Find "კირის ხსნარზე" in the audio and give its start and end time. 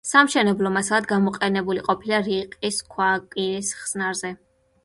3.37-4.37